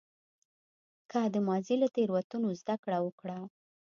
[1.11, 3.37] که د ماضي له تېروتنو زده کړه وکړه.